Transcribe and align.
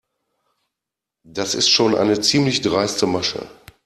Das 1.27 1.53
ist 1.53 1.69
schon 1.69 1.93
eine 1.93 2.19
ziemlich 2.21 2.61
dreiste 2.61 3.05
Masche. 3.05 3.47